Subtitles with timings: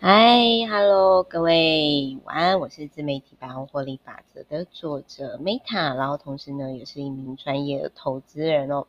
[0.00, 0.38] 嗨
[0.70, 8.86] ，Hello，各位晚安，我是自媒体百万获利法则的作者 Meta，然后同时呢，也是一名专业的投资人哦。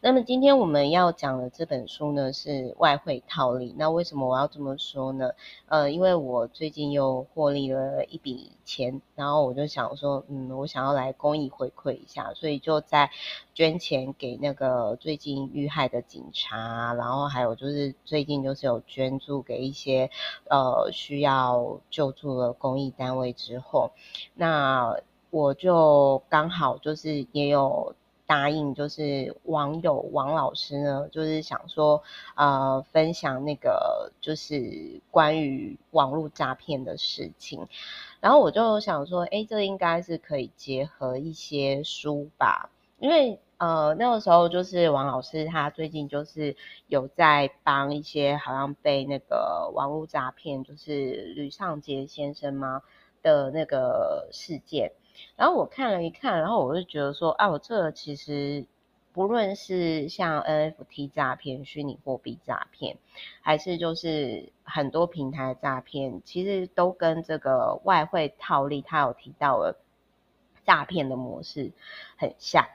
[0.00, 3.74] 那么今天我们要讲的这本书呢，是外汇套利。
[3.76, 5.32] 那为什么我要这么说呢？
[5.66, 13.10] 呃，因为我最近又获利了一笔钱，然后我就想说，嗯，我想要来公益回馈一下，所以就在
[13.54, 20.10] 捐钱给那个最近遇害的警察，然后还有就是最近就是有捐助给一些。
[20.50, 23.92] 呃，需要救助的公益单位之后，
[24.34, 24.96] 那
[25.30, 27.94] 我就刚好就是也有
[28.26, 32.02] 答应，就是网友王老师呢，就是想说，
[32.34, 37.68] 呃，分享那个就是关于网络诈骗的事情，
[38.26, 42.68] 然后我就想说，诶，这应该是可以结合一些书吧，
[42.98, 43.38] 因为。
[43.58, 46.54] 呃，那个时候就是王老师，他最近就是
[46.88, 52.82] 有在帮一些好像被那个网络诈骗，就是吕尚杰先生吗
[53.22, 54.92] 的那个事件。
[55.36, 58.66] 然后我看了一看，然后我就觉得说，啊，我这个其实
[59.16, 62.98] 不论是像 NFT 诈骗、虚拟货币诈骗，
[63.40, 69.80] 还是就是很多平台诈骗，其实都跟这个外汇套利，他有提到了
[70.66, 71.72] 诈骗的模式
[72.18, 72.68] 很像。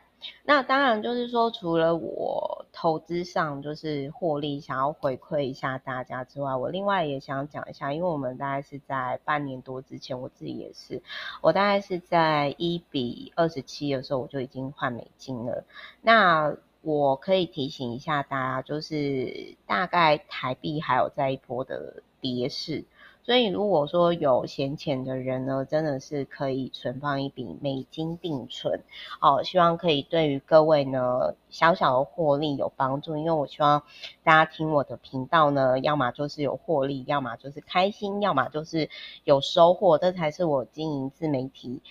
[0.44, 11.02] 那当然就是说，除了我投资上就是获利，想要回馈一下大家之外，我另外也想讲一下，因为我们大概是在半年多之前，我自己也是，
[11.42, 15.64] 我大概是在一比二十七的时候，我就已经换美金了。
[16.02, 22.86] 那我可以提醒一下大家，就是大概台币还有在一波的跌势。
[23.24, 28.84] 所以，如果说有闲钱的人呢，真的是可以存放一笔美金定存，
[29.22, 33.16] 哦，希望可以对于各位呢小小的获利有帮助。
[33.16, 33.84] 因为我希望
[34.24, 38.90] 大家听我的频道呢，要么就是有获利，要么就是开心，要么就是
[39.24, 41.84] 有收获，这才是我经营自媒体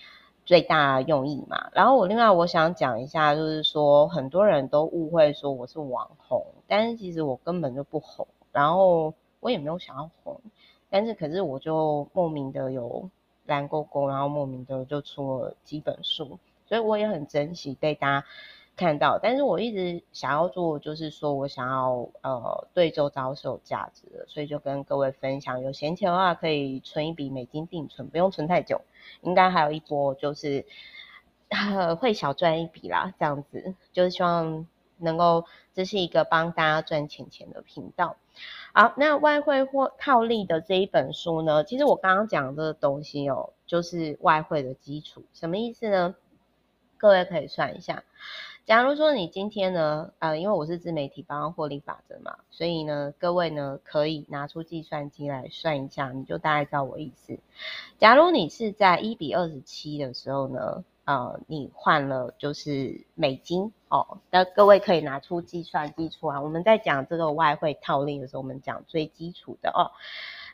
[0.45, 1.69] 最大的用意嘛。
[1.71, 10.41] 然后我另外我想讲一下，就是说很多人都误会说我是网红，但是其实我根本就不红，然后我也没有想要红。
[10.91, 13.09] 但是，可是我就莫名的有
[13.45, 16.37] 蓝勾勾，然后莫名的就出了几本书，
[16.67, 18.27] 所以我也很珍惜被大家
[18.75, 19.17] 看到。
[19.17, 28.81] 但是我一直想要做，就是说我想要呃对周遭是有价值的，所以就跟各位分享，有闲钱的话可以存一笔美金定存，不用存太久，
[29.21, 30.65] 应该还有一波就是
[31.99, 34.67] 会小赚一笔啦，这样子就是希望
[35.01, 38.17] 能够这是一个帮大家赚钱钱的频道。
[38.73, 46.15] 好，那外汇或套利的这一本书呢，其实我刚刚讲的这个东西哦，就是外汇的基础，什么意思呢？
[46.97, 48.03] 各位可以算一下，
[48.63, 57.39] 假如说你今天呢，呃，因为我是自媒体帮获利法则嘛，所以呢，各位呢可以拿出计算机来算一下，你就大概知道我意思。
[57.97, 66.39] 假如你是在一比二十七的时候呢，呃，你换了就是美金哦，那各位可以拿出计算机出来。
[66.39, 69.91] 我们在讲这个外汇套利的时候，我们讲最基础的哦。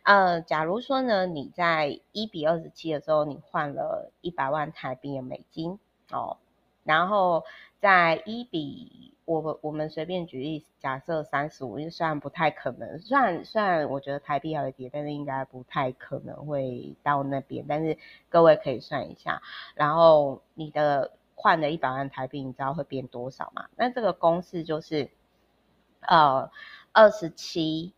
[0.01, 5.77] 呃，假如说呢，你在一比二十七的时候，你换了一百万台币的美金
[6.11, 6.37] 哦，
[6.83, 7.43] 然后
[7.79, 9.13] 在一比。
[9.27, 17.65] 我我们随便举例，假设三十五，因为虽然不太可能，虽然虽然我觉得台币还会跌，但是应该不太可能会到那边。
[17.67, 17.97] 但是
[18.29, 19.41] 各位可以算一下，
[19.75, 23.67] 然后你的换了一百万台币，你知道会变多少吗？
[23.75, 25.09] 那这个公式就是，
[25.99, 26.49] 呃，
[26.93, 27.93] 二十七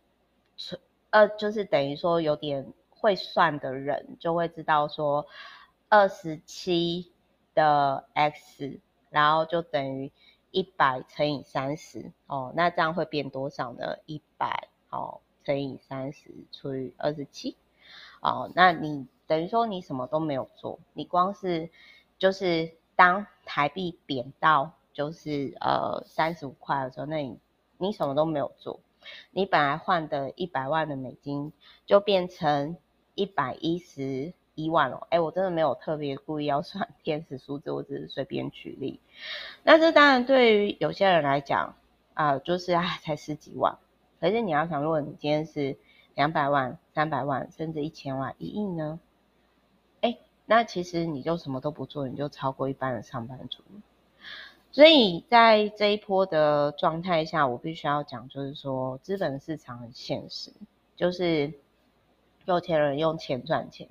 [1.10, 5.28] 呃，就是等于说有点会算的人就会知道说，
[5.88, 7.12] 二十七
[7.54, 8.80] 的 x，
[9.10, 10.10] 然后就等于。
[10.50, 13.98] 一百乘以三十哦，那这样会变多少呢？
[14.06, 17.56] 一百哦乘以三十除以二十七
[18.20, 21.70] 哦，那你等于说你什么都没有做，你光是
[22.18, 27.38] 就是当台币贬到就是呃三十五块的时候，那你
[27.78, 28.80] 你什么都没有做，
[29.30, 31.52] 你本来换的一百万的美金
[31.86, 32.76] 就变成
[33.14, 34.34] 一百一十。
[34.64, 39.00] 一万哦，哎，我真的没有特别故意要算 天使数字，我只是随便举例。
[39.62, 41.74] 那这当然对于有些人来讲
[42.14, 43.78] 啊、就是啊，才十几万。
[44.20, 45.76] 可是你要想，如果你今天是
[46.14, 49.00] 两百万、三百万，甚至一千万、一亿呢？
[50.02, 53.62] 哎，那其实你就什么都不做，你就超过一般的上班族。
[54.72, 60.52] 所以在这一波的状态下，我必须要讲，就是说资本市场很现实，
[60.96, 61.54] 就是
[62.44, 63.88] 有钱人用钱赚钱。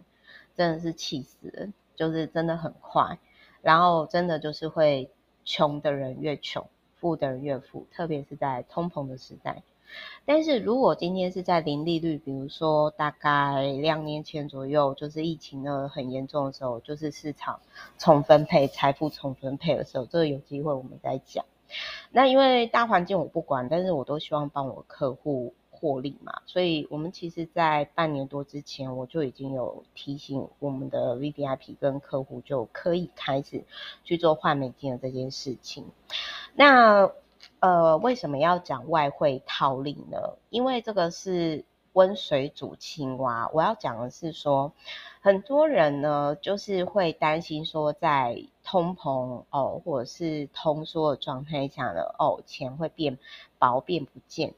[0.60, 3.18] 真的是气死人，就是真的很快，
[3.62, 5.10] 然后真的就是会
[5.46, 6.68] 穷的人越穷，
[7.00, 9.64] 富的人越富，特别是在通膨的时代。
[10.26, 17.62] 但是如果今天是在零利率，比如说大概两年前左右，就是疫情呢很严重的时候，就是市场
[17.98, 21.46] 重分配、财富重分配的时候，这个有机会我们再讲。
[22.12, 33.64] 那因为大环境我不管，但是我都希望帮我客户获利嘛，所以我们其实在半年多之前，我就已经有提醒我们的 VVIP 跟客户就可以开始
[34.04, 35.86] 去做换美金的这件事情。
[36.54, 37.12] 那
[37.62, 40.38] 呃，为什么要讲外汇套利呢？
[40.50, 43.50] 因为这个是温水煮青蛙。
[43.54, 44.74] 我要讲的是说，
[45.22, 53.18] 很多人呢，就是会担心说，在通膨哦，或者是通缩的状态下呢，哦，钱会变
[53.58, 54.54] 薄变不见，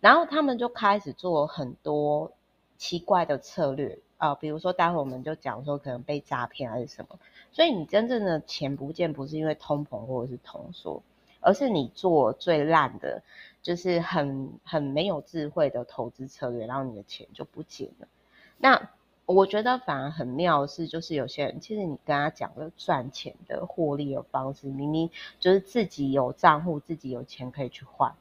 [0.00, 2.32] 然后他们就开始做很多
[2.76, 7.18] 奇怪的策略啊，呃，比如说待会我们就讲说，可能被诈骗还是什么。
[7.52, 11.02] 所以你真正的钱不见，不是因为通膨或者是通缩。
[11.40, 13.22] 而是你做最烂的，
[13.62, 18.08] 就是很很没有智慧的投资策略，然后你的钱就不见了。
[18.56, 18.90] 那
[19.24, 28.12] 我觉得反而很妙的是，就是有些人其实你跟他讲了赚钱的获利的方式，明明就是自己有账户，自己有钱可以去换，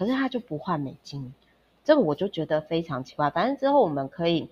[0.00, 1.34] 可是他就不换美金，
[1.84, 3.28] 这个我就觉得非常奇怪。
[3.28, 4.48] 反正之后我们可以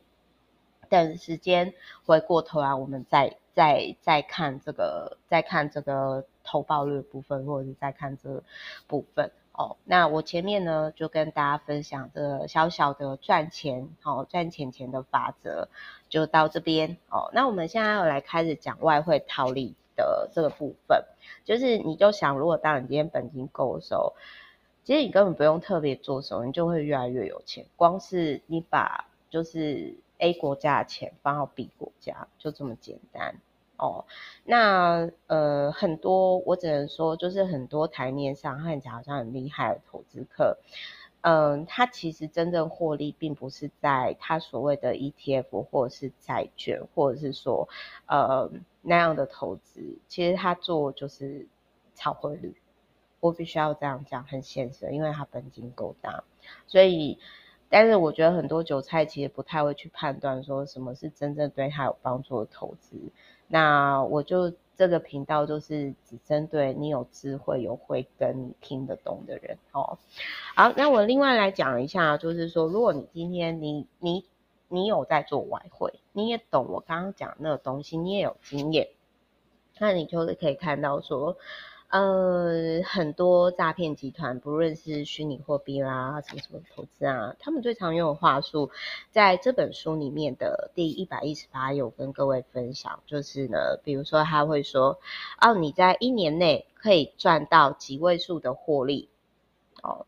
[0.91, 1.73] 等时间
[2.05, 6.27] 回过头来，我们再再再看这个，再看这个。
[6.51, 8.43] 投报率部分，或者是再看这个
[8.87, 9.77] 部分哦。
[9.85, 15.69] 那我前面呢，就跟大家分享这个小小的赚钱，好、哦、赚钱钱的法则，
[16.09, 17.29] 就到这边哦。
[17.35, 21.05] 那我们现在要来开始讲外汇套利的这个部分，
[21.45, 24.15] 就是你就想，如果当你今天本金够的时候，
[24.89, 27.67] 其实你根本不用特别做什么，你就会越来越有钱。
[27.77, 33.35] 光是你把就是 A 国家的钱放到 B 国家，就这么简单。
[33.77, 34.07] 哦，
[34.45, 40.57] 那呃很多，我只能说就是很多台面上看起来好像很厉害的投资客，
[41.21, 47.69] 嗯、他其实真正获利并不是在他所谓的 ETF 或者是债券，或者是说
[48.07, 48.51] 呃
[48.81, 51.47] 那样的投资，其实他做就是
[51.95, 52.57] 炒汇率。
[53.21, 56.23] 我必须要这样讲，很现实，因为他本金够大，
[56.69, 57.19] 所以，
[57.69, 62.97] 但是我觉得很多韭菜其实不太会去判断说什么是真正对他有帮助的投资。
[63.49, 69.99] 那我就这个频道就是只针对你有智慧、有慧根、你听得懂的人哦。
[70.55, 74.25] 好，那我另外来讲一下，就是说，如果你今天你你
[74.69, 78.89] 你有在做外汇，你也懂我刚刚讲那个东西，你也有经验，
[79.81, 81.37] 那你就是可以看到说。
[81.89, 88.71] 呃，很多诈骗集团，不论是虚拟货币啦，什么什么投资啊，他们最常用的话术，
[89.11, 94.99] 在这本书里面的第一百一十八页，我跟各位分享，就是呢，比如说他会说，
[95.41, 99.09] 哦，你在一年内可以赚到几位数的获利，
[99.83, 100.05] 哦，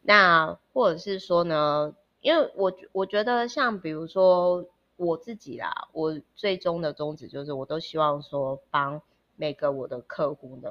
[0.00, 4.64] 那或者是说呢，因为我我觉得像比如说
[4.96, 9.02] 我自己啦，我最终的宗旨就是，我都希望说帮。
[9.40, 10.68] 每个我的客户呢，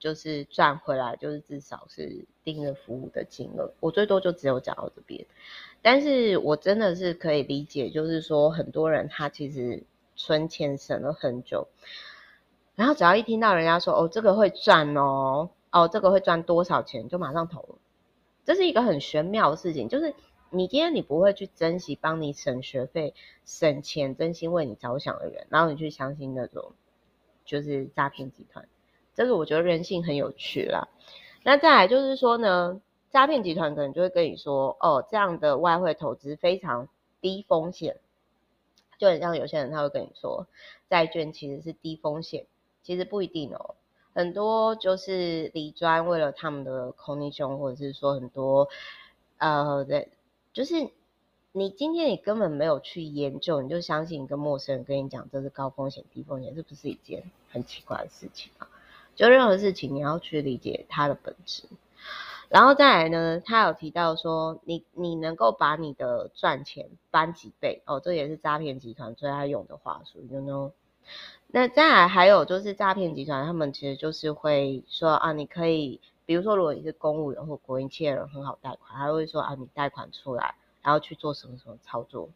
[0.00, 5.24] 就是赚回来，就是至少是订阅服务的金额，我最多就只有讲到这边。
[5.80, 9.84] 但是我真的是可以理解，就是说很多人他其实
[10.16, 11.68] 存钱省了很久，
[12.74, 17.76] 然后只要一听到人家说哦这个会赚哦，哦这个会赚多少钱，就马上投了。
[18.44, 20.12] 这是一个很玄妙的事情，就是
[20.50, 23.14] 你今天你不会去珍惜帮你省学费、
[23.44, 26.72] 省钱、真心为你着想的人，然后你去相信那种。
[27.48, 28.68] 就是诈骗集团，
[29.14, 30.86] 这个我觉得人性很有趣啦。
[31.42, 32.78] 那再来就是说呢，
[33.10, 36.90] 诈骗集团可能就会跟你说，哦，这样的外汇投资非常
[37.22, 37.96] 低风险，
[38.98, 40.46] 就很像有些人他会跟你说，
[40.90, 42.44] 债券其实是低风险，
[42.82, 43.74] 其实不一定哦。
[44.14, 48.68] 很多就是李专为了他们的 commission，或者是说很多
[49.38, 50.10] 呃，对，
[50.52, 50.90] 就是。
[51.52, 58.68] 你今天你根本没有去研究，你就相信一个陌生人跟你讲这是高风险低风险，这不是一件很奇怪的事情啊？
[59.16, 61.64] 就任何事情你要去理解它的本质。
[62.50, 70.72] 然后再来呢，他有提到说，你你能够把你的赚钱翻几倍哦，这也是诈骗集团最爱用的话术，you know？
[71.48, 80.54] 那再来还有就是诈骗集团他们其实就是会说啊，你可以，比如说如果你是公务员或国营企业人很好贷款，他会说啊，你贷款出来。
[80.88, 82.30] 然后去做什么什么操作，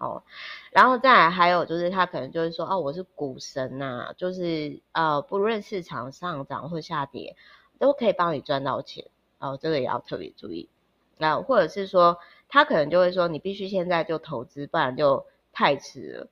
[0.00, 0.24] 哦，
[0.72, 7.36] 然后再来还有就是他可能就是说，哦，我是股神呐、就是呃，不论市场上涨或下跌，
[7.78, 9.06] 都可以帮你赚到钱，
[9.38, 10.68] 哦，这个也要特别注意。
[11.16, 12.18] 那或者是说，
[12.48, 16.26] 他可能就会说，你必须现在就投资，不然就太迟了。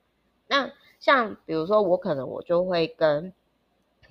[0.47, 3.31] 那像比如说我可能我就会跟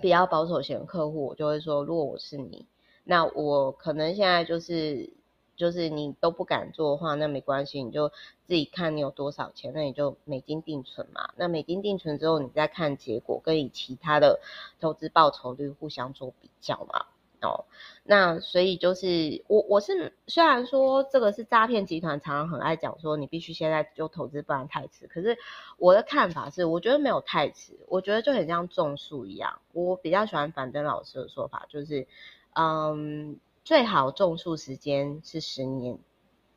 [0.00, 2.64] 比较保守型的客户，我就会说，如果我是你，
[3.05, 5.12] 那我可能现在就是。
[5.61, 8.09] 就是你都不敢做的话，那没关系，你就
[8.47, 11.29] 自己看你有多少钱，那你就美金定存嘛。
[11.37, 14.40] 那美金定存之后，你再看结果，跟以其他的
[14.81, 17.05] 投资报酬率互相做比较嘛。
[17.43, 17.67] 哦，
[18.05, 25.07] 那所以就是我我是虽然说这个是诈骗集团，常常很爱讲说你必须现在就投资，不然太迟。
[25.09, 25.37] 可是
[25.76, 29.61] 我的看法是，我觉得没有太迟，我觉得就很像种树一样。
[29.75, 32.07] 我比较喜欢樊登老师的说法，就是
[32.55, 33.38] 嗯。
[33.71, 35.97] 最好种树时间是十年，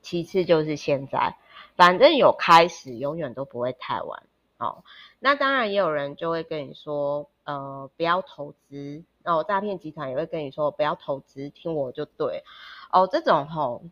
[0.01, 1.37] 其次就是现在，
[1.75, 4.23] 反正有开始，永远都不会太晚
[4.57, 4.83] 哦。
[5.19, 12.43] 那当然也有人就会跟你说，呃，不要投资哦，诈骗集团也会跟你说不要投资，听我就对
[12.89, 13.05] 哦。
[13.05, 13.83] 这种吼、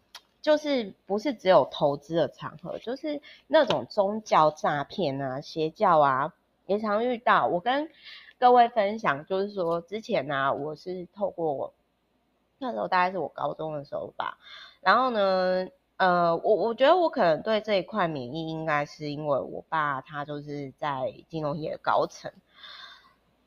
[0.41, 6.33] 就是不是只有投资的场合，就是那种宗教诈骗啊、邪教啊，
[6.65, 7.45] 也常遇到。
[7.45, 7.91] 我跟
[8.39, 11.71] 各位分享，就是说之前呢、我是透过。
[12.61, 14.37] 那时候大概是我高中的时候吧，
[14.81, 22.31] 然后呢，呃，我我觉得我可能对这一块免疫，应该是因为我爸他就是在金融业的高层，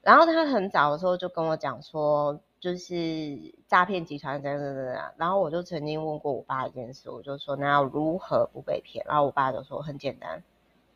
[0.03, 10.43] 然后他很早的时候就跟我讲说，就是诈骗集团等等等等，然后我就曾经问过我爸一件事，我就说那要如何不被骗，然后我爸就说很简单。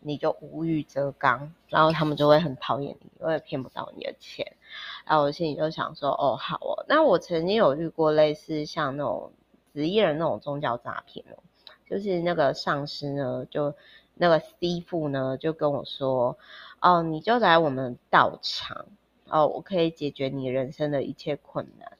[0.00, 4.56] 你就无欲则刚，然后他们就会很讨厌你，因为骗不到你的钱。
[5.04, 6.84] 然后我心里就想说，哦，好哦。
[6.88, 9.32] 那我曾经有遇过类似像那种
[9.74, 11.42] 职业人那种宗教诈骗哦，
[11.88, 13.74] 就是那个上司呢，就
[14.14, 14.46] 那个师
[14.86, 16.36] 父呢，就跟我说，
[16.80, 18.86] 哦，你就来我们道场，
[19.28, 21.98] 哦，我可以解决你人生的一切困难。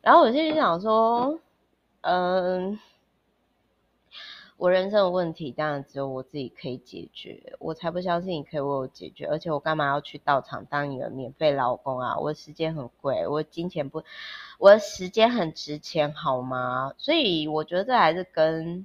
[0.00, 1.38] 然后我心里想说，
[2.00, 2.78] 嗯。
[4.58, 9.24] 我人生的问题当然只有我自己可以解决，我才不相信你可以为我解决。
[9.26, 12.18] 而且我干嘛要去道场当你的免费劳工啊？
[12.18, 14.02] 我的时间很贵，我金钱不，
[14.58, 16.92] 我的时间很值钱，好吗？
[16.98, 18.84] 所以我觉得这还是跟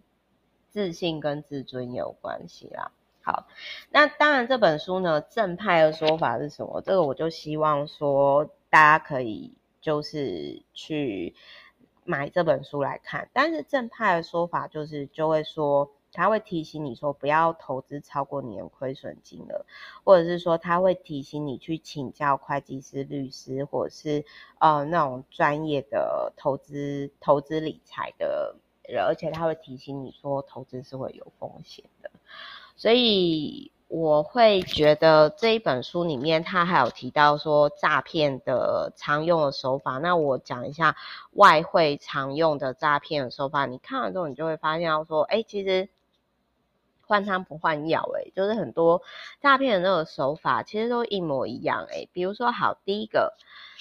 [0.69, 2.91] 自信跟自尊有关系啦。
[3.23, 3.47] 好，
[3.89, 6.81] 那当然这本书呢，正派的说法是什么？
[6.81, 9.51] 这个我就希望说大家可以
[9.81, 11.33] 就是去。
[12.05, 19.65] 买这本书来看，但是正派的说法就是，就会说他会提醒你说不要投资超过你的亏损金额，
[20.03, 24.23] 或者是说他会提醒你去请教会计师、律师，或者是
[24.59, 32.09] 呃那种专业的投资投资理财的人，而且他会提醒你说投资是会有风险的，
[32.77, 33.72] 所以。
[33.95, 39.99] 我会觉得这一本书里面，他还有提到说诈骗的常用的手法。
[39.99, 40.95] 那我讲一下
[41.33, 43.67] 外汇常用的诈骗的手法。
[43.67, 45.89] 你看完之后，你就会发现到说，哎，其实
[47.05, 49.03] 换汤不换药，哎，就是很多
[49.39, 52.07] 诈骗的那个手法其实都一模一样，哎。
[52.13, 53.35] 比如说，好，第一个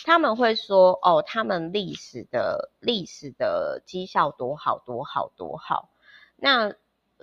[0.04, 5.88] 他们会说，哦，他们历史的历史的绩效多好多好多好，
[6.36, 6.74] 那。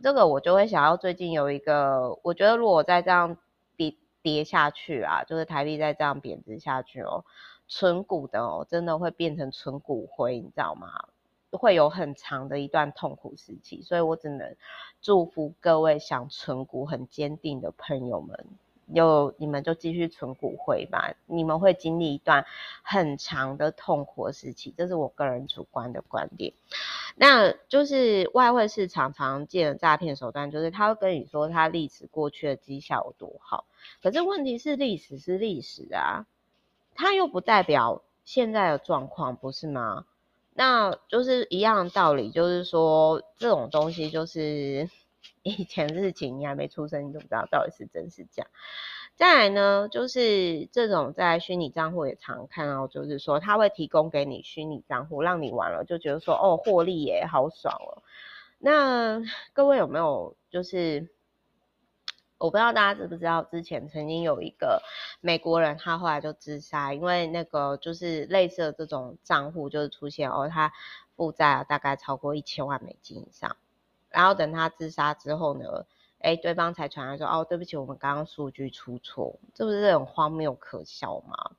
[0.01, 3.38] 这个我就会想要最近有一个，我觉得如果再这样
[3.75, 7.24] 跌跌下去啊，就是台币再这样贬值下去哦，
[7.68, 10.88] 存股的哦，真的会变成存骨灰，你知道吗？
[11.51, 14.56] 会有很长的一段痛苦时期，所以我只能
[15.01, 18.46] 祝福各位想存股很坚定的朋友们。
[18.93, 22.46] 有你们就继续存股会吧，你们会经历一段
[22.84, 26.53] 很长的痛苦时期，这是我个人主观的观点。
[27.15, 33.65] 那就是外汇市场常见的诈骗手段，就是他会跟你说他历史过去的绩效有多好，
[34.01, 36.25] 可是问题是历史是历史啊，
[36.96, 40.05] 它又不代表现在的状况，不是吗？
[40.53, 44.89] 那就是一样的道理，就是说这种东西就是。
[45.43, 48.45] 以前的事情你还没出生，你都不知道到底是真是假。
[49.15, 58.01] 再来呢，就是这种在虚拟账户也常看到，就是说他会提供给你虚拟账户，让你玩了就觉得说哦获利耶，好爽哦。
[58.57, 59.21] 那
[59.51, 61.09] 各位有没有就是
[62.38, 64.81] 我不知道大家知不知道，之前曾经有一个
[65.19, 70.71] 美国人，他后来就自杀，因为那个就是类似的这种账户就是出现哦，他
[71.17, 73.57] 负债大概超过一千万美金以上。
[74.09, 75.85] 然后等他自杀之后呢，
[76.19, 81.51] 哎，对方才传来说，哦，对不起，我们刚刚数据出错，这不是很荒谬可笑吗？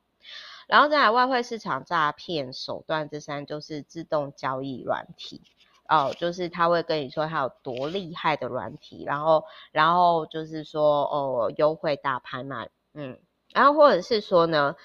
[0.67, 5.41] 然后再来外汇市场诈骗手段之三就是自动交易软体，
[5.89, 13.17] 哦，就是他会跟你说他有多厉害的软体，然后然后就是说哦优惠大拍卖，嗯，
[13.53, 14.75] 然后或者是说呢。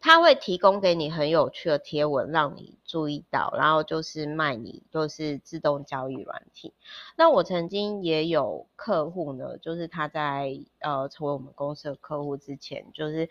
[0.00, 6.72] 他会提供给你很有趣的贴文，让你注意到，然后就是卖你，就是自动交易软体。
[7.16, 13.28] 那我曾经也有客户呢，就是他在呃成为我们公司的客户之前，就是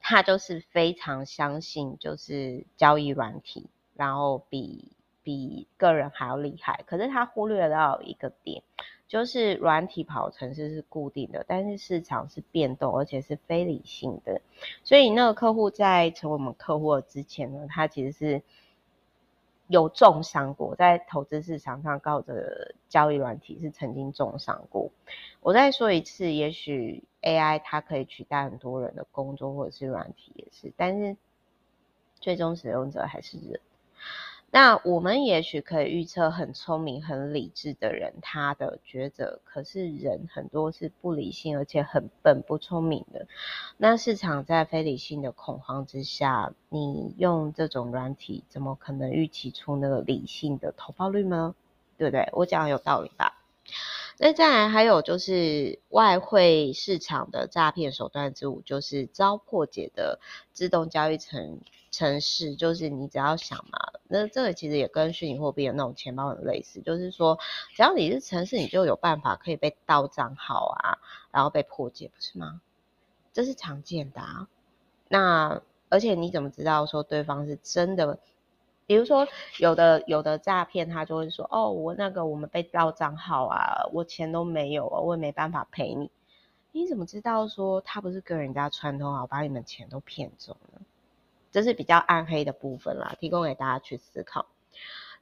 [0.00, 4.92] 他就是非常相信就是交易软体，然后比
[5.26, 8.62] 比个人还要厉害，可是他忽略到一个点，
[9.08, 14.40] 就是软体跑程式是固定的，但是市场是变动，而且是非理性的。
[14.84, 18.42] 所以那个客户在成为我们客户之前呢，他其实是
[19.66, 24.92] 有重伤过，在投资市场上靠着交易软体是曾经重伤过。
[25.40, 31.16] 我再说一次，也许 AI 它可以取代很多人的工作，或者是软体也是，但是
[32.20, 33.60] 最终使用者还是人。
[34.50, 43.26] 那我们也许可以预测很聪明、很理智的人他的抉择，可是人很多是不理性，而且很笨、不聪明的。
[43.76, 51.54] 那市场在非理性的恐慌之下，你用这种软体，怎么可能预期出那个理性的投报率呢？
[51.98, 52.28] 对不对？
[52.32, 53.42] 我讲的有道理吧？
[54.18, 60.18] 那再来还有就是外汇市场的诈骗手段之五，就是遭破解的
[60.52, 61.60] 自动交易程
[61.96, 67.38] 城市，就是你只要想嘛，那这个其实也跟虚拟货币的那种钱包很类似，就是说
[67.74, 70.98] 只要你是城市，你就有办法可以被盗账号啊，
[71.30, 72.60] 然后被破解，不是吗？
[73.32, 74.46] 这是常见的啊。
[75.08, 78.18] 那而且你怎么知道说对方是真的？
[78.86, 79.26] 比如说，
[79.58, 86.10] 有的有的诈骗，他就会说，哦，我那个我们被盗账号啊，我钱都没有啊，我也没办法赔你。
[86.72, 90.80] 你怎么知道说他不是跟人家串通好，把你们钱都骗走呢？
[91.56, 94.44] 这是比较暗黑的部分啦，提供给大家去思考。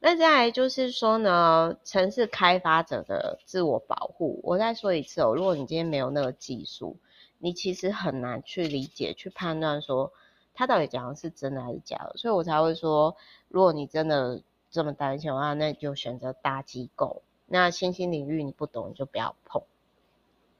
[0.01, 6.97] 那再来就是说呢，城市开发者的自我保护，我再说一次哦，如果你今天没有那个技术，
[7.37, 10.11] 你其实很难去理解、去判断说。
[10.53, 12.17] 他到底讲的是真的还是假的？
[12.17, 13.15] 所以我才会说，
[13.47, 17.21] 如果你真的这么担心的话，那你就选择大机构。
[17.45, 19.63] 那新兴领域你不懂，你就不要碰。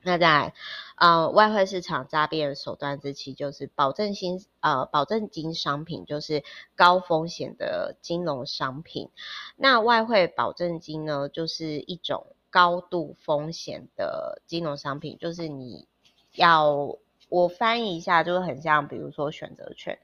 [0.06, 0.54] 那在
[0.96, 6.44] 呃外汇市场诈骗手段之七，就是保证金呃保证金商品，就是
[6.76, 9.10] 高风险的金融商品。
[9.58, 15.88] 那外汇保证金呢，就是一种高度风险的金融商品，就是你
[16.36, 16.98] 要。
[17.28, 19.98] 我翻译一下，就是很像，比如说选择权，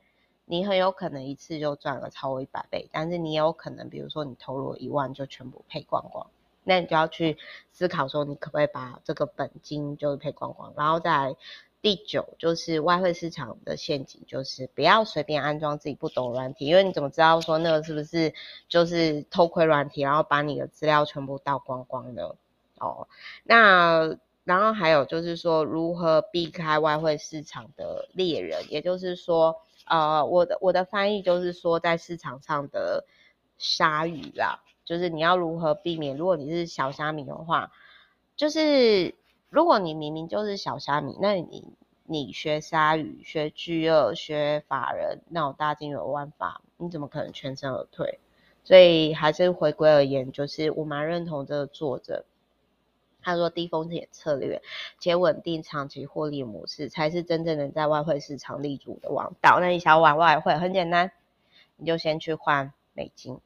[0.45, 6.25] 你很有可能一次就赚了超过一百倍，但是你也有可能，比如说你投入一万就全部赔光光，
[6.73, 7.37] 那你就要去
[7.71, 10.73] 思考说，你可不可以把这个本金就是赔光光。
[10.77, 11.35] 然后在
[11.81, 18.33] 第九，就是外汇市场的陷阱，就是不要随便安装自己不懂软体，因为你怎么知道说那个是不是
[18.69, 22.35] 就是偷窥软体，然后把你的资料全部倒光光呢
[22.79, 23.07] 哦？
[23.43, 24.17] 那。
[24.43, 29.55] 然后还有就是说，如何避开外汇市场的猎人，也就是说，
[29.85, 33.05] 呃，我的我的翻译就是说，在市场上的
[33.59, 36.17] 鲨鱼啦，就是你要如何避免？
[36.17, 37.71] 如果你是小虾米的话，
[38.35, 39.15] 就是
[39.49, 41.67] 如果你明明就是小虾米，那你
[42.05, 48.19] 你学鲨鱼、学巨鳄、学法人那种大金额玩法，你怎么可能全身而退？
[48.63, 52.25] 所以还是回归而言，就是我蛮认同这个作者。
[53.23, 54.63] 他说：“低风险策略
[54.97, 59.59] 且稳定长期获利模式，才是真正能在外汇市场立足的王道。
[59.59, 61.11] 那你想要玩外汇，很简单，
[61.77, 63.39] 你就先去换美金。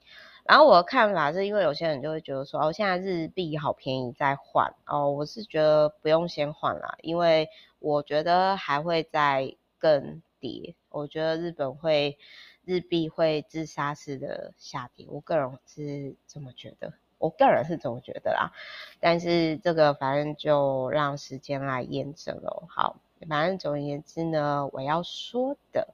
[0.46, 5.10] 然后我的看法是，因为有些人就会觉得说，哦，现在日币好便宜，再换哦。
[5.12, 10.76] 我是觉得不用先换啦，因为我觉得还会再更跌。
[10.90, 12.18] 我觉得日本会
[12.64, 18.52] 日币会自杀式的下跌，我个人是这么觉得。”我个人是这么觉得啦，
[19.00, 22.68] 但是这个反正就让时间来验证了。
[22.70, 25.88] 好，反正总而言之呢，我要说的，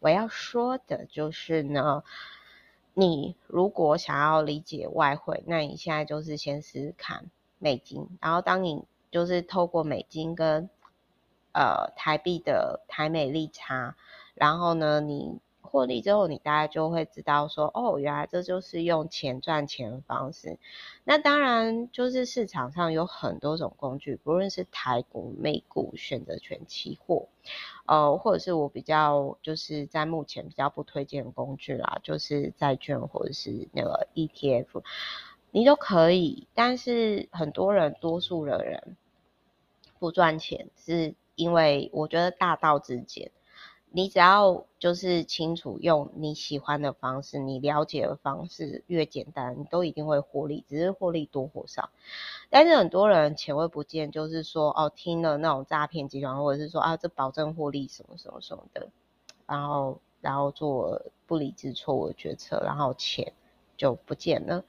[0.00, 2.02] 我要说的就是呢，
[2.94, 7.26] 你如果想要理解外汇，那你现在就是先试试看
[7.58, 10.68] 美金，然后当你就是透过美金跟
[11.52, 13.96] 呃台币的台美利差，
[14.34, 15.38] 然后呢你。
[15.72, 20.58] 获利之后，你大概就会知道说，哦，原来这就是用钱赚钱的方式。
[21.02, 27.26] 那当然，就是市场上有很多种工具，不论是台股、美股、选择权、期货，
[27.86, 34.82] 呃，或者是我比较就是在目前比较不推荐的工具啦，就是债券或者是那个 ETF，
[35.50, 36.46] 你都可以。
[36.52, 38.98] 但是很多人，多数的人
[39.98, 43.30] 不赚钱，是因为我觉得大道至简。
[43.94, 51.90] 你只要就是清楚用你喜欢的方式，你了解的方式越简单，你都一定会获利，只是获利多或少。
[52.50, 58.88] 但是很多人钱会不见，就是说哦，听了那种诈骗集团，或者是说啊，这保证获利什么什么什么的，
[59.46, 63.32] 然后然后做不理智错误的决策，然后钱
[63.76, 64.64] 就不见了。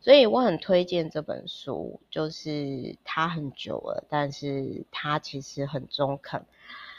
[0.00, 6.44] 所以我很推荐这本书，就是它很久了，但是它其实很中肯。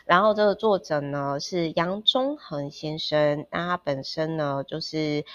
[0.06, 5.26] 然后这个作者呢是杨中恒先生，那他本身呢就是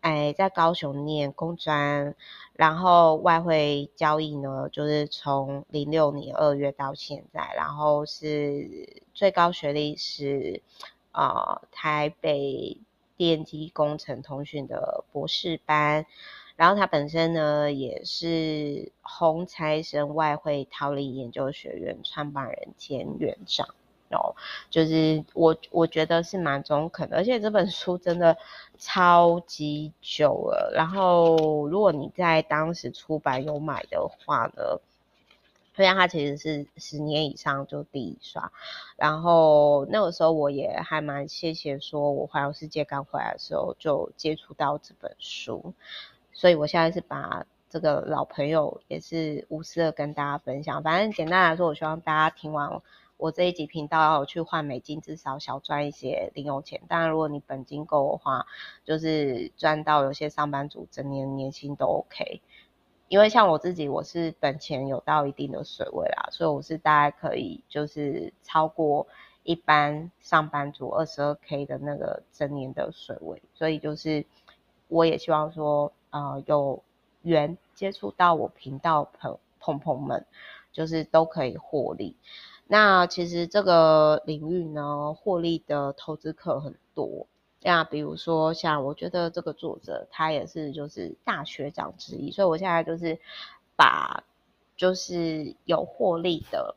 [0.00, 2.14] 哎，在高雄念工专，
[2.52, 10.62] 然后外汇交易呢，就是从零六年二月到现在，然后是最高学历是
[11.10, 12.78] 啊、台北
[13.16, 16.06] 电机工程通讯的博士班，
[16.54, 23.68] 然后他本身呢也是红财神外汇套利研究学院创办人兼院长。
[24.10, 24.34] 哦，
[24.70, 28.36] 就是我我觉得是蛮中肯的，而且这本书真的
[28.78, 30.72] 超级久了。
[30.74, 34.80] 然后如果你在当时出版有买的话呢，
[35.74, 38.50] 虽然它其实是十年以上就第一刷。
[38.96, 45.74] 然后那个时候我也还蛮谢谢，说我环游世界刚回来的时候就接触到这本书，
[46.32, 50.82] 所以我现在是把这个老朋友也是无私的跟大家分享。
[50.82, 52.80] 反正简单来说，我希望大家听完。
[53.18, 56.80] 我这一集频道要去换美金，至少小赚一些零用钱。
[56.88, 58.46] 当然，如果你本金够的话，
[58.84, 62.40] 就是赚到有些上班族整年年薪都 OK。
[63.08, 69.08] 因为像我自己，我是本钱有到一定的水位啦，所以我是大概可以就是超过
[69.42, 73.42] 一般上班族二十二 K 的那个整年的水位。
[73.52, 74.24] 所以就是
[74.86, 76.80] 我也希望说，呃，有
[77.22, 80.24] 缘接触到我频道朋朋朋们，
[80.70, 82.14] 就是都可以获利。
[82.68, 87.26] 那其实这个领域呢，获利的投资客很多。
[87.62, 93.18] 那比如说像我觉得这个作者他也是就是大学长之一，所以我现在就是
[93.74, 94.22] 把
[94.76, 96.76] 就是有获利的。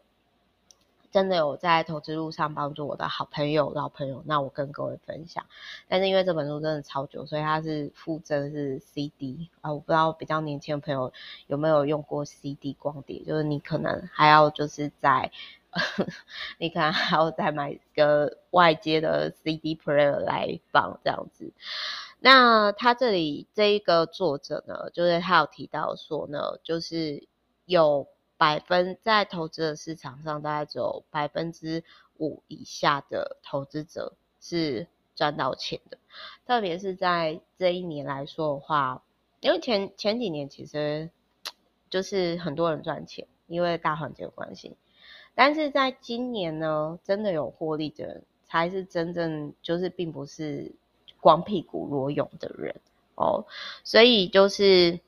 [1.12, 5.45] 真的有在投资路上帮助我的好朋友、老朋友，那我跟各位分享。
[5.89, 11.12] 但是因为这本书真的超久，所以它是附赠是 CD 啊，我不知道比较年轻的朋友
[11.47, 15.34] 有没有用过 CD 光碟，就是你可能还要就是在，
[16.60, 21.51] 你可能还要再买个外接的 CD player 来放这样子。
[22.19, 27.27] 那他这里这一个作者呢，就是他有提到说呢，就是
[27.65, 28.07] 有。
[28.38, 31.84] 百分在投资的市场上，大概只有百分之
[32.17, 35.99] 五以下的投资者是赚到钱的。
[36.47, 39.03] 特别是在这一年来说的话，
[39.41, 41.12] 因为前前几年其实
[41.91, 44.75] 就是很多人赚钱，因为大环境的关系。
[45.36, 50.72] 但是在今年呢，真的有获利的人，才是真正就是并不是
[51.20, 52.76] 光屁股裸泳的人
[53.15, 53.46] 哦。
[53.84, 55.00] 所以就是。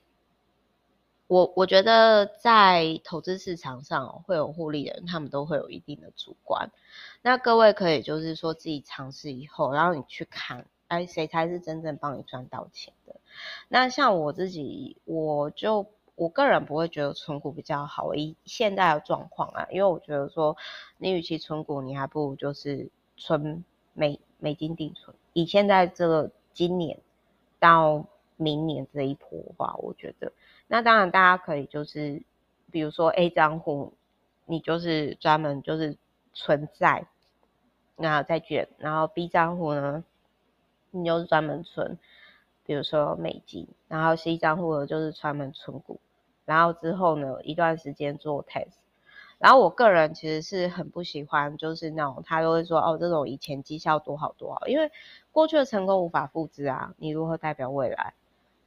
[1.28, 6.70] 我我觉得在投资市场上会有获利的人，他们都会有一定的主观。
[7.24, 13.16] 那各位可以就是说自己尝试以后，然后你去看，哎，谁才是真正帮你赚到钱的？
[13.68, 20.56] 那像我自己，我就我个人不会觉得存股比较好，以现在的状况啊，因为我觉得说
[20.98, 25.16] 你与其存股，你还不如就是存美美金定存。
[25.34, 27.00] 以现在这个今年
[27.60, 28.06] 到
[28.38, 30.32] 明年这一波的话，我觉得。
[30.68, 32.22] 那当然，大家可以就是，
[32.72, 33.94] 比如说 A 账户，
[34.46, 35.98] 你就是专门就是
[36.34, 37.08] 存债，
[37.96, 40.04] 那债券，然后 B 账户呢，
[40.92, 41.98] 你就是专门存，
[42.66, 46.00] 比如说美金，然后西账户的就是专门存股，
[46.46, 48.74] 然后之后呢一段时间做 test，
[49.38, 54.92] 然后我个人其实是很不喜欢，就是那种他都会说哦，这种以前绩效多好多好，因为
[55.32, 58.14] 过去的成功无法复制啊，你如何代表未来？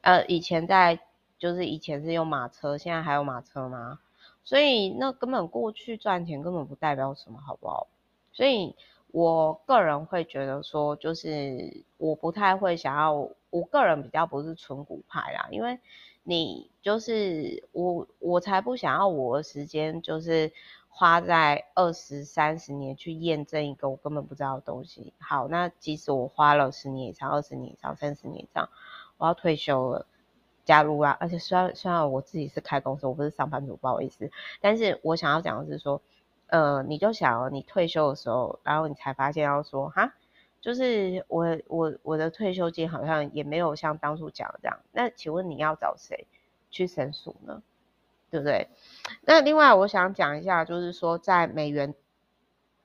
[0.02, 1.00] 呃，以前在。
[1.38, 3.98] 就是以前是用马车，现在还有马车吗？
[4.42, 7.88] 所以那根本过去赚钱根本不代表什么，好不好？
[8.32, 8.74] 所以
[9.16, 13.14] 我个人会觉得说，就是我不太会想要，
[13.48, 15.78] 我个人比较不是纯股派啦，因为
[16.22, 20.52] 你就是我，我才不想要我的时间就是
[20.90, 25.14] 花在二十三十年去验证一个我根本不知道的东西。
[25.18, 28.68] 好，那即使我花了十年以上、二十年以上、三十年以上，
[29.16, 30.04] 我要退休了。
[30.66, 36.02] 加入啊，而且虽然虽然我自己是开公司，我不是上班族，不好意思，但是我想要讲的是说，
[36.46, 40.14] 呃，你就想你退休的时候，然后你才发现要说，哈，
[40.60, 46.26] 就是我我我的退休金好像也没有像当初讲的这样，那请问你要找谁
[46.70, 47.62] 去申诉呢？
[48.28, 48.68] 对不对？
[49.22, 51.94] 那另外我想讲一下，就是说在美元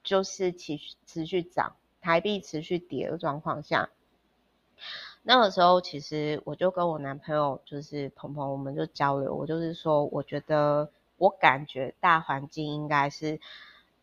[0.04, 3.89] 就是持续持续涨，台币持续跌的状况下。
[5.24, 9.34] 那个时候，其实我就跟我男朋友就是鹏鹏，我们就交流。
[9.34, 10.91] 我就是说，我觉得
[11.22, 13.40] 我感觉大环境应该是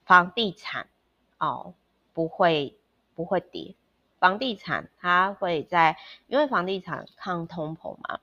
[0.05, 0.89] 房地产
[1.37, 1.75] 哦，
[2.15, 2.79] 不会
[3.17, 3.75] 不会跌。
[4.21, 8.21] 房地产它会在，因为房地产抗通膨嘛，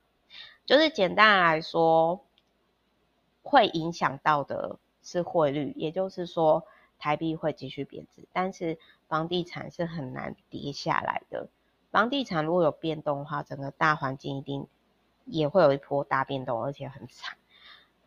[0.66, 2.24] 就是简单来说，
[3.44, 6.64] 会影响到的是汇率，也就是说
[6.98, 8.80] 台币会继续贬值，但是
[9.10, 11.50] 房地产是很难跌下来的。
[11.92, 14.68] 房地产如果有变动的话，整个大环境一定
[15.26, 17.38] 也会有一波大变动，而且很惨。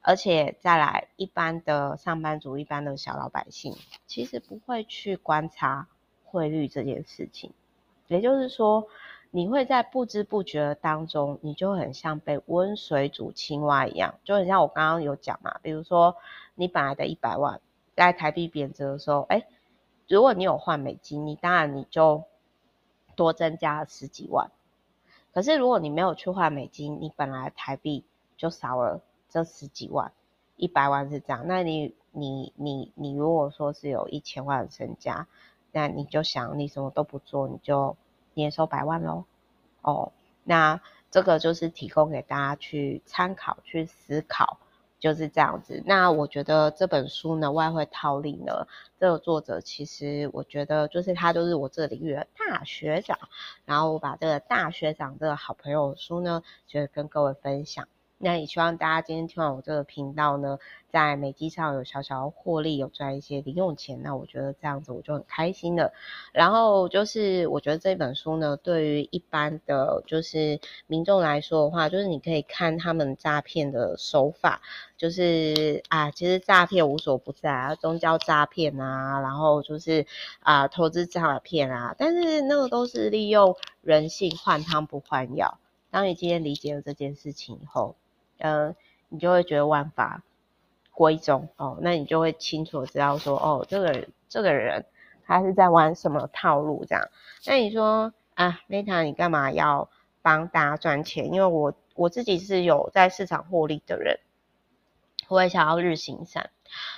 [0.01, 5.89] 而且再来，一般的上班族、一般的小老百姓，其实不会去观察
[6.25, 7.53] 汇率这件事情。
[8.07, 8.87] 也就是说，
[9.31, 15.59] 你会在不知不觉当中，你就很像被温水煮青蛙一样，就很像我刚刚有讲嘛。
[15.63, 16.17] 比如说，
[16.55, 17.61] 你本来的一百万，
[17.95, 19.47] 在台币贬值的时候，哎，
[20.09, 22.25] 如果你有换美金，你当然你就
[23.15, 24.51] 多增加了十几万。
[25.35, 28.07] 可是如果你没有去换美金，你本来台币
[28.39, 29.03] 就少了。
[29.29, 30.13] 这十几万，
[30.57, 31.45] 一百万是这样。
[31.47, 35.27] 那你你你你如果说是有一千万的身家，
[35.73, 37.97] 那你就想你什么都不做，你就
[38.35, 39.25] 年收百万喽。
[39.83, 40.13] 哦，
[40.45, 44.59] 那这个就是提供给大家去参考、去思考，
[44.99, 45.83] 就是这样子。
[45.87, 48.67] 那我觉得这本书呢，《外汇套利》呢，
[48.99, 53.19] 这个作者其实我觉得就是他就是我这个领域的大学长，
[53.65, 57.89] 然后我把这个大学长这个好朋友的书呢，就跟各位分享。
[58.21, 60.59] 那也希望大家今天听完我这个频道呢，
[60.91, 65.93] 在美基上有小小获利，有赚一些零用钱，那我觉得这样子我就很开心了。
[66.33, 74.63] 然后就是我觉得这本书呢，对于一般的就是民众来说的话，就是你可以看他们诈骗的手法，
[74.97, 80.05] 就是啊，其实诈骗无所不在啊，宗教诈骗啊，然后就是
[80.41, 85.59] 啊，投资诈骗啊，但是那个都是利用人性换汤不换药。
[85.91, 87.97] 当你今天理解了这件事情以后，
[88.39, 88.75] 嗯，
[89.09, 90.23] 你就会觉得万法
[90.93, 94.85] 归宗哦，那你就会清楚知道说，哦，这个这个人
[95.25, 97.09] 他是在玩什么套路这样。
[97.47, 99.89] 那你说啊，Meta，你干嘛要
[100.23, 101.33] 帮大家赚钱？
[101.33, 104.19] 因为我我自己是有在市场获利的人，
[105.29, 106.51] 我也想要日行善。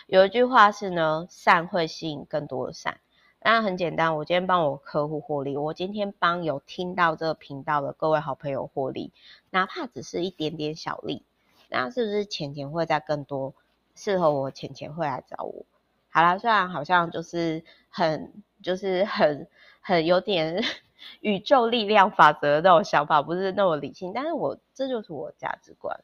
[0.07, 2.99] 有一句话是呢，善会吸引更多的善。
[3.43, 9.13] 那很简单，我今天帮我客户获利，我今天帮有听到这个频道的各位好朋友获利，
[9.49, 11.25] 哪怕只是一点点小利。
[11.71, 13.55] 那是不是钱钱会再更多？
[13.95, 15.65] 适合我钱钱会来找我。
[16.09, 19.47] 好啦，虽然好像就是很就是很
[19.81, 20.63] 很有点
[21.21, 26.01] 宇宙力量法则的那种想法，不是那么理性，但是我这就是我价值观。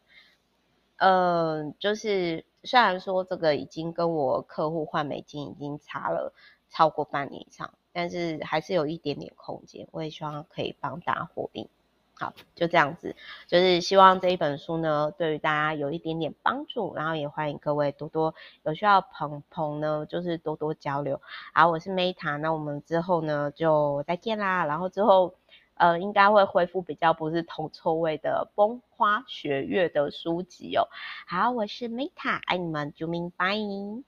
[0.99, 6.33] 嗯、就是虽然说这个已经跟我客户换美金已经差了
[6.69, 9.89] 超过半年以上，但是还是有一点点空间。
[9.93, 11.71] 我也希望可以帮大家获利。
[12.19, 13.15] 好，就这样子，
[13.47, 21.21] 就是希望这一本书呢，对于大家有一点点帮助，然后也欢迎各位多多有需要朋朋呢，就是多多交流。
[21.53, 25.35] 好，我是 Meta，那我们之后呢就再见啦，然后之后
[25.75, 30.89] 呃应该会恢复比较不是铜臭味的风花雪月的书籍哦。
[31.27, 34.07] 好，我是 Meta，爱你们，啾咪，拜。